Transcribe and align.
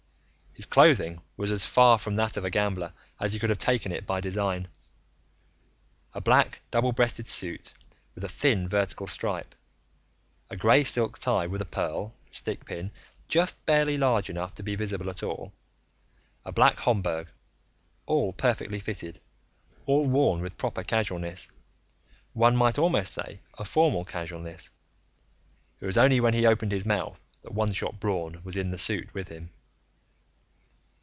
His 0.53 0.65
clothing 0.67 1.21
was 1.37 1.49
as 1.49 1.65
far 1.65 1.97
from 1.97 2.15
that 2.15 2.35
of 2.37 2.43
a 2.45 2.49
gambler 2.51 2.93
as 3.21 3.33
you 3.33 3.39
could 3.39 3.49
have 3.49 3.57
taken 3.57 3.91
it 3.93 4.05
by 4.05 4.19
design: 4.21 4.67
a 6.13 6.19
black 6.21 6.59
double 6.69 6.91
breasted 6.91 7.25
suit 7.25 7.73
with 8.13 8.23
a 8.25 8.29
thin 8.29 8.67
vertical 8.69 9.07
stripe, 9.07 9.55
a 10.51 10.57
gray 10.57 10.83
silk 10.83 11.17
tie 11.17 11.47
with 11.47 11.61
a 11.61 11.65
pearl 11.65 12.13
stickpin 12.29 12.91
just 13.29 13.65
barely 13.65 13.97
large 13.97 14.29
enough 14.29 14.53
to 14.55 14.61
be 14.61 14.75
visible 14.75 15.09
at 15.09 15.23
all, 15.23 15.51
a 16.45 16.51
black 16.51 16.77
Homburg; 16.79 17.29
all 18.05 18.31
perfectly 18.33 18.79
fitted, 18.79 19.19
all 19.87 20.05
worn 20.07 20.41
with 20.41 20.57
proper 20.57 20.83
casualness 20.83 21.47
one 22.33 22.55
might 22.57 22.77
almost 22.77 23.13
say 23.13 23.39
a 23.57 23.63
formal 23.65 24.03
casualness. 24.05 24.69
It 25.79 25.85
was 25.87 25.97
only 25.97 26.19
when 26.19 26.33
he 26.35 26.45
opened 26.45 26.73
his 26.73 26.85
mouth 26.85 27.19
that 27.41 27.53
One 27.53 27.71
Shot 27.71 27.99
Braun 28.01 28.41
was 28.43 28.57
in 28.57 28.69
the 28.71 28.77
suit 28.77 29.13
with 29.13 29.29
him. 29.29 29.49